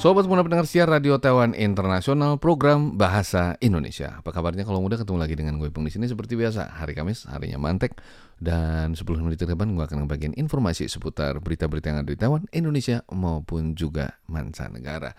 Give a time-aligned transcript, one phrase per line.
[0.00, 4.16] Sobat semua pendengar siar Radio Taiwan Internasional program Bahasa Indonesia.
[4.16, 7.28] Apa kabarnya kalau muda ketemu lagi dengan gue Pung di sini seperti biasa hari Kamis
[7.28, 8.00] harinya mantek
[8.40, 12.48] dan 10 menit ke depan gue akan bagian informasi seputar berita-berita yang ada di Taiwan,
[12.48, 15.12] Indonesia maupun juga mancanegara.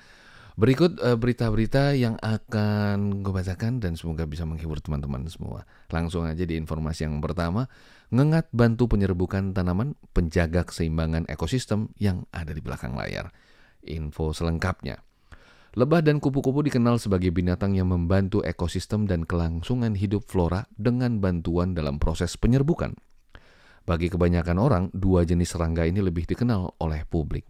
[0.57, 5.61] Berikut eh, berita-berita yang akan gue bacakan dan semoga bisa menghibur teman-teman semua.
[5.93, 7.69] Langsung aja di informasi yang pertama,
[8.09, 13.29] ngengat bantu penyerbukan tanaman penjaga keseimbangan ekosistem yang ada di belakang layar.
[13.85, 15.01] Info selengkapnya.
[15.71, 21.71] Lebah dan kupu-kupu dikenal sebagai binatang yang membantu ekosistem dan kelangsungan hidup flora dengan bantuan
[21.71, 22.91] dalam proses penyerbukan.
[23.87, 27.47] Bagi kebanyakan orang, dua jenis serangga ini lebih dikenal oleh publik.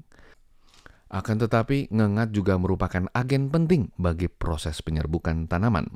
[1.12, 5.92] Akan tetapi, ngengat juga merupakan agen penting bagi proses penyerbukan tanaman.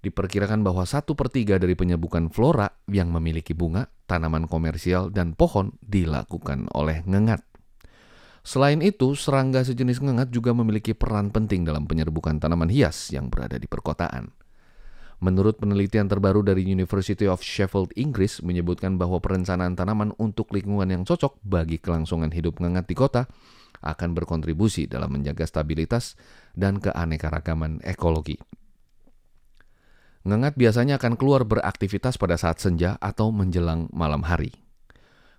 [0.00, 5.76] Diperkirakan bahwa satu per tiga dari penyerbukan flora yang memiliki bunga, tanaman komersial, dan pohon
[5.80, 7.53] dilakukan oleh ngengat.
[8.44, 13.56] Selain itu, serangga sejenis ngengat juga memiliki peran penting dalam penyerbukan tanaman hias yang berada
[13.56, 14.36] di perkotaan.
[15.24, 21.08] Menurut penelitian terbaru dari University of Sheffield, Inggris, menyebutkan bahwa perencanaan tanaman untuk lingkungan yang
[21.08, 23.24] cocok bagi kelangsungan hidup ngengat di kota
[23.80, 26.12] akan berkontribusi dalam menjaga stabilitas
[26.52, 28.36] dan keanekaragaman ekologi.
[30.28, 34.52] Ngengat biasanya akan keluar beraktivitas pada saat senja atau menjelang malam hari.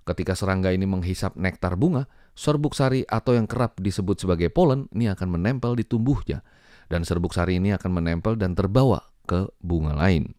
[0.06, 5.08] Ketika serangga ini menghisap nektar bunga, serbuk sari atau yang kerap disebut sebagai polen ini
[5.10, 6.44] akan menempel di tumbuhnya
[6.92, 10.36] dan serbuk sari ini akan menempel dan terbawa ke bunga lain.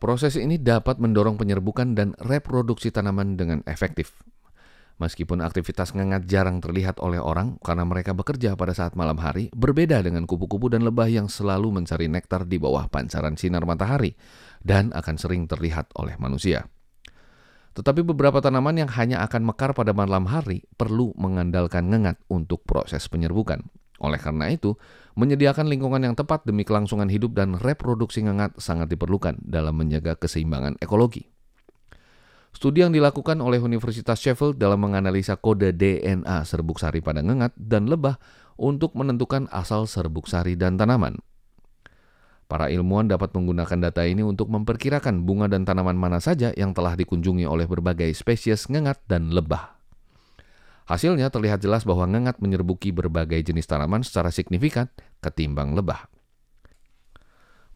[0.00, 4.16] Proses ini dapat mendorong penyerbukan dan reproduksi tanaman dengan efektif.
[5.00, 10.00] Meskipun aktivitas ngengat jarang terlihat oleh orang karena mereka bekerja pada saat malam hari, berbeda
[10.04, 14.12] dengan kupu-kupu dan lebah yang selalu mencari nektar di bawah pancaran sinar matahari
[14.60, 16.68] dan akan sering terlihat oleh manusia.
[17.70, 23.06] Tetapi beberapa tanaman yang hanya akan mekar pada malam hari perlu mengandalkan ngengat untuk proses
[23.06, 23.62] penyerbukan.
[24.00, 24.74] Oleh karena itu,
[25.14, 30.80] menyediakan lingkungan yang tepat demi kelangsungan hidup dan reproduksi ngengat sangat diperlukan dalam menjaga keseimbangan
[30.80, 31.28] ekologi.
[32.50, 37.86] Studi yang dilakukan oleh Universitas Sheffield dalam menganalisa kode DNA serbuk sari pada ngengat dan
[37.86, 38.18] lebah
[38.58, 41.22] untuk menentukan asal serbuk sari dan tanaman.
[42.50, 46.98] Para ilmuwan dapat menggunakan data ini untuk memperkirakan bunga dan tanaman mana saja yang telah
[46.98, 49.78] dikunjungi oleh berbagai spesies ngengat dan lebah.
[50.90, 54.90] Hasilnya terlihat jelas bahwa ngengat menyerbuki berbagai jenis tanaman secara signifikan
[55.22, 56.10] ketimbang lebah.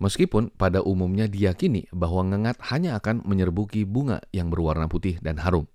[0.02, 5.70] Meskipun pada umumnya diyakini bahwa ngengat hanya akan menyerbuki bunga yang berwarna putih dan harum.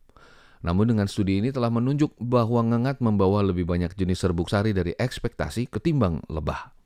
[0.59, 4.91] Namun dengan studi ini telah menunjuk bahwa ngengat membawa lebih banyak jenis serbuk sari dari
[4.91, 6.78] ekspektasi ketimbang lebah.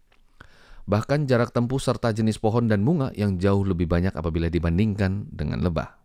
[0.84, 5.64] Bahkan jarak tempuh serta jenis pohon dan bunga yang jauh lebih banyak apabila dibandingkan dengan
[5.64, 6.04] lebah.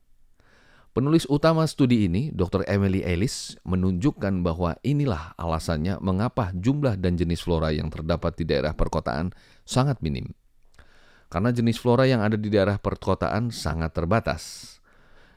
[0.94, 2.66] Penulis utama studi ini, Dr.
[2.66, 8.74] Emily Ellis, menunjukkan bahwa inilah alasannya mengapa jumlah dan jenis flora yang terdapat di daerah
[8.74, 9.30] perkotaan
[9.62, 10.34] sangat minim.
[11.28, 14.74] Karena jenis flora yang ada di daerah perkotaan sangat terbatas.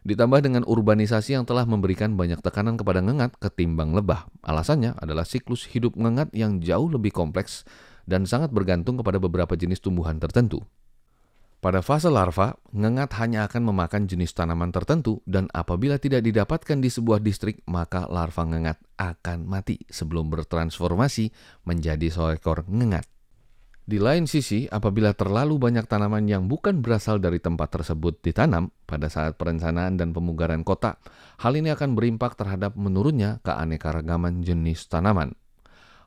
[0.02, 4.26] Ditambah dengan urbanisasi yang telah memberikan banyak tekanan kepada ngengat ketimbang lebah.
[4.42, 7.68] Alasannya adalah siklus hidup ngengat yang jauh lebih kompleks
[8.06, 10.62] dan sangat bergantung kepada beberapa jenis tumbuhan tertentu.
[11.62, 16.90] Pada fase larva, ngengat hanya akan memakan jenis tanaman tertentu dan apabila tidak didapatkan di
[16.90, 21.30] sebuah distrik, maka larva ngengat akan mati sebelum bertransformasi
[21.70, 23.06] menjadi seekor ngengat.
[23.86, 29.06] Di lain sisi, apabila terlalu banyak tanaman yang bukan berasal dari tempat tersebut ditanam pada
[29.06, 30.98] saat perencanaan dan pemugaran kota,
[31.46, 35.38] hal ini akan berimpak terhadap menurunnya keanekaragaman jenis tanaman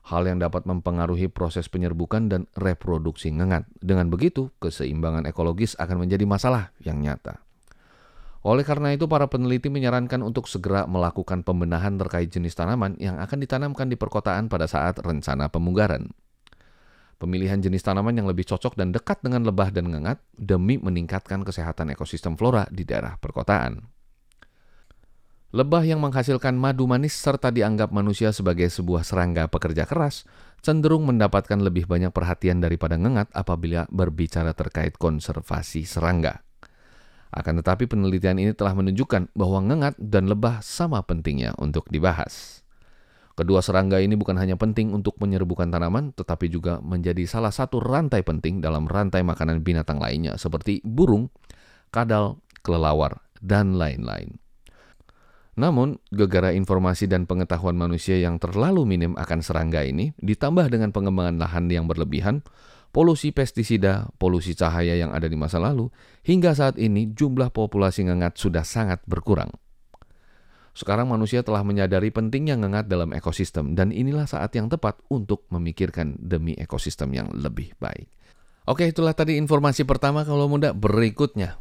[0.05, 3.65] hal yang dapat mempengaruhi proses penyerbukan dan reproduksi ngengat.
[3.81, 7.41] Dengan begitu, keseimbangan ekologis akan menjadi masalah yang nyata.
[8.45, 13.41] Oleh karena itu, para peneliti menyarankan untuk segera melakukan pembenahan terkait jenis tanaman yang akan
[13.41, 16.13] ditanamkan di perkotaan pada saat rencana pemugaran.
[17.17, 21.89] Pemilihan jenis tanaman yang lebih cocok dan dekat dengan lebah dan ngengat demi meningkatkan kesehatan
[21.97, 23.94] ekosistem flora di daerah perkotaan.
[25.53, 30.25] Lebah yang menghasilkan madu manis serta dianggap manusia sebagai sebuah serangga pekerja keras
[30.65, 36.41] cenderung mendapatkan lebih banyak perhatian daripada ngengat apabila berbicara terkait konservasi serangga.
[37.29, 42.65] Akan tetapi penelitian ini telah menunjukkan bahwa ngengat dan lebah sama pentingnya untuk dibahas.
[43.35, 48.23] Kedua serangga ini bukan hanya penting untuk menyerbukan tanaman, tetapi juga menjadi salah satu rantai
[48.23, 51.27] penting dalam rantai makanan binatang lainnya seperti burung,
[51.91, 54.39] kadal, kelelawar, dan lain-lain.
[55.55, 61.39] Namun, gegara informasi dan pengetahuan manusia yang terlalu minim akan serangga ini, ditambah dengan pengembangan
[61.39, 62.43] lahan yang berlebihan,
[62.91, 65.87] polusi pestisida, polusi cahaya yang ada di masa lalu,
[66.27, 69.51] hingga saat ini jumlah populasi ngengat sudah sangat berkurang.
[70.75, 76.19] Sekarang manusia telah menyadari pentingnya ngengat dalam ekosistem dan inilah saat yang tepat untuk memikirkan
[76.19, 78.11] demi ekosistem yang lebih baik.
[78.67, 80.75] Oke, itulah tadi informasi pertama kalau muda.
[80.75, 81.55] Berikutnya,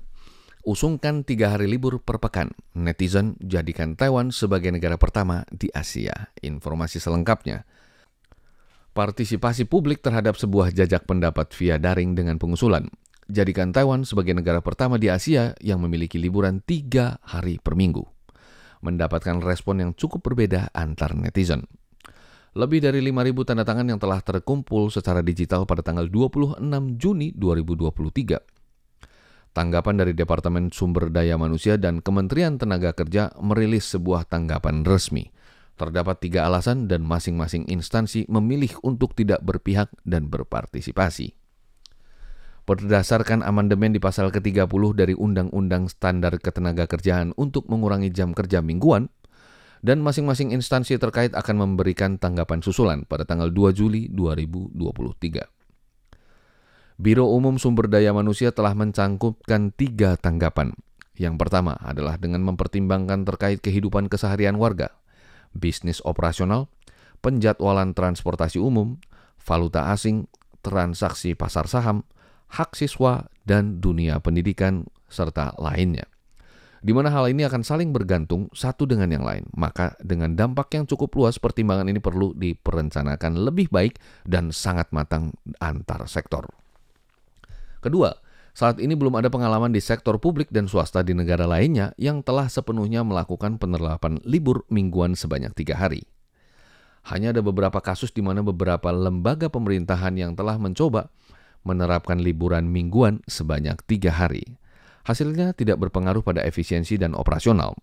[0.64, 2.50] usungkan tiga hari libur per pekan.
[2.74, 6.32] Netizen jadikan Taiwan sebagai negara pertama di Asia.
[6.40, 7.68] Informasi selengkapnya.
[8.96, 12.88] Partisipasi publik terhadap sebuah jajak pendapat via daring dengan pengusulan.
[13.28, 18.14] Jadikan Taiwan sebagai negara pertama di Asia yang memiliki liburan tiga hari per minggu
[18.84, 21.64] mendapatkan respon yang cukup berbeda antar netizen.
[22.54, 26.60] Lebih dari 5.000 tanda tangan yang telah terkumpul secara digital pada tanggal 26
[27.00, 28.53] Juni 2023.
[29.54, 35.30] Tanggapan dari Departemen Sumber Daya Manusia dan Kementerian Tenaga Kerja merilis sebuah tanggapan resmi.
[35.78, 41.38] Terdapat tiga alasan dan masing-masing instansi memilih untuk tidak berpihak dan berpartisipasi
[42.64, 49.12] berdasarkan amandemen di pasal ke-30 dari Undang-Undang Standar Ketenagakerjaan untuk mengurangi jam kerja mingguan,
[49.84, 55.44] dan masing-masing instansi terkait akan memberikan tanggapan susulan pada tanggal 2 Juli 2023.
[56.94, 60.78] Biro Umum Sumber Daya Manusia telah mencangkupkan tiga tanggapan.
[61.18, 64.94] Yang pertama adalah dengan mempertimbangkan terkait kehidupan keseharian warga,
[65.50, 66.70] bisnis operasional,
[67.18, 69.02] penjadwalan transportasi umum,
[69.42, 70.30] valuta asing,
[70.62, 72.06] transaksi pasar saham,
[72.54, 76.06] hak siswa, dan dunia pendidikan, serta lainnya.
[76.78, 80.86] Di mana hal ini akan saling bergantung satu dengan yang lain, maka dengan dampak yang
[80.86, 83.98] cukup luas, pertimbangan ini perlu diperencanakan lebih baik
[84.30, 86.46] dan sangat matang antar sektor.
[87.84, 88.16] Kedua,
[88.56, 92.48] saat ini belum ada pengalaman di sektor publik dan swasta di negara lainnya yang telah
[92.48, 96.08] sepenuhnya melakukan penerapan libur mingguan sebanyak tiga hari.
[97.04, 101.12] Hanya ada beberapa kasus di mana beberapa lembaga pemerintahan yang telah mencoba
[101.60, 104.56] menerapkan liburan mingguan sebanyak tiga hari.
[105.04, 107.76] Hasilnya tidak berpengaruh pada efisiensi dan operasional.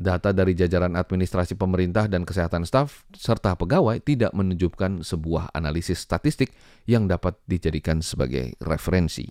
[0.00, 6.56] Data dari jajaran administrasi pemerintah dan kesehatan staf serta pegawai tidak menunjukkan sebuah analisis statistik
[6.88, 9.28] yang dapat dijadikan sebagai referensi.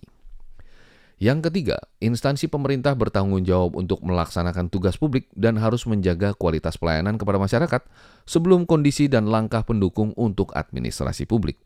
[1.18, 7.18] Yang ketiga, instansi pemerintah bertanggung jawab untuk melaksanakan tugas publik dan harus menjaga kualitas pelayanan
[7.18, 7.82] kepada masyarakat
[8.22, 11.58] sebelum kondisi dan langkah pendukung untuk administrasi publik.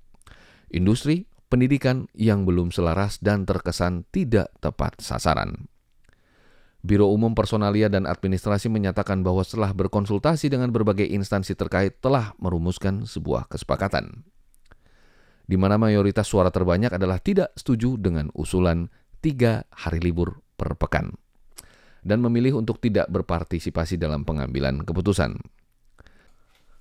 [0.73, 5.69] Industri, pendidikan yang belum selaras dan terkesan tidak tepat sasaran.
[6.85, 13.09] Biro Umum Personalia dan Administrasi menyatakan bahwa setelah berkonsultasi dengan berbagai instansi terkait telah merumuskan
[13.09, 14.21] sebuah kesepakatan.
[15.49, 18.93] Di mana mayoritas suara terbanyak adalah tidak setuju dengan usulan
[19.25, 21.17] tiga hari libur per pekan
[22.05, 25.41] dan memilih untuk tidak berpartisipasi dalam pengambilan keputusan.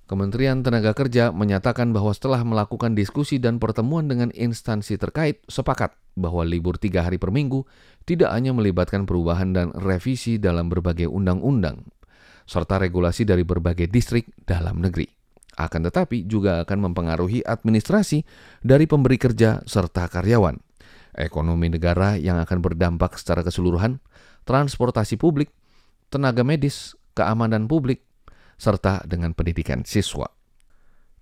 [0.04, 6.44] Kementerian Tenaga Kerja menyatakan bahwa setelah melakukan diskusi dan pertemuan dengan instansi terkait, sepakat bahwa
[6.44, 7.64] libur tiga hari per minggu
[8.04, 11.88] tidak hanya melibatkan perubahan dan revisi dalam berbagai undang-undang,
[12.44, 15.08] serta regulasi dari berbagai distrik dalam negeri.
[15.56, 18.28] Akan tetapi juga akan mempengaruhi administrasi
[18.60, 20.60] dari pemberi kerja serta karyawan,
[21.16, 24.04] ekonomi negara yang akan berdampak secara keseluruhan,
[24.44, 25.48] transportasi publik,
[26.12, 28.04] tenaga medis, keamanan publik,
[28.56, 30.30] serta dengan pendidikan siswa.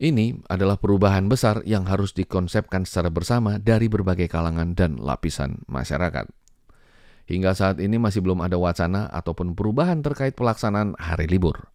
[0.02, 6.26] Ini adalah perubahan besar yang harus dikonsepkan secara bersama dari berbagai kalangan dan lapisan masyarakat.
[7.30, 11.70] Hingga saat ini masih belum ada wacana ataupun perubahan terkait pelaksanaan hari libur.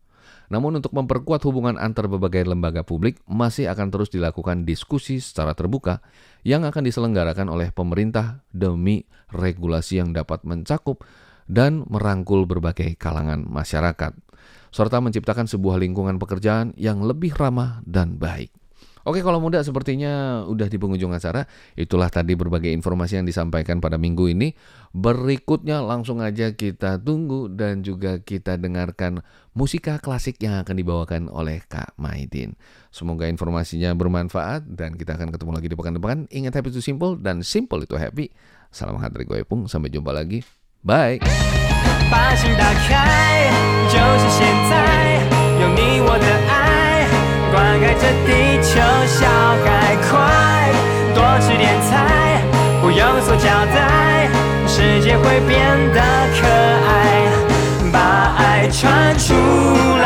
[0.51, 6.03] Namun untuk memperkuat hubungan antar berbagai lembaga publik masih akan terus dilakukan diskusi secara terbuka
[6.43, 11.03] yang akan diselenggarakan oleh pemerintah demi regulasi yang dapat mencakup
[11.47, 14.26] dan merangkul berbagai kalangan masyarakat
[14.69, 18.51] serta menciptakan sebuah lingkungan pekerjaan yang lebih ramah dan baik.
[19.07, 21.47] Oke, kalau muda sepertinya udah di penghujung acara.
[21.79, 24.51] Itulah tadi berbagai informasi yang disampaikan pada minggu ini.
[24.91, 29.23] Berikutnya langsung aja kita tunggu dan juga kita dengarkan
[29.55, 32.59] musika klasik yang akan dibawakan oleh Kak Maidin.
[32.91, 36.17] Semoga informasinya bermanfaat dan kita akan ketemu lagi di pekan depan.
[36.27, 38.27] Ingat happy itu simple dan simple itu happy.
[38.75, 39.39] Salam hangat dari gue.
[39.71, 40.43] Sampai jumpa lagi.
[40.83, 41.23] Bye.
[42.09, 43.49] 把心打开，
[43.89, 44.75] 就是现在，
[45.59, 47.05] 有你我的爱，
[47.51, 48.29] 灌溉着地
[48.61, 49.27] 球小
[49.65, 50.11] 孩，快
[51.13, 52.41] 多吃点菜，
[52.81, 54.29] 不用做交代，
[54.67, 55.59] 世界会变
[55.93, 56.01] 得
[56.39, 56.47] 可
[56.87, 56.91] 爱，
[57.91, 59.96] 把爱传出。